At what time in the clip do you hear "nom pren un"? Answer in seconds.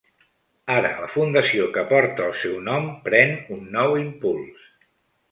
2.69-3.61